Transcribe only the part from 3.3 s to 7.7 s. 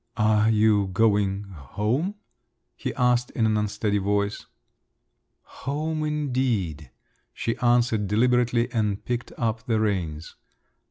in an unsteady voice. "Home indeed!" she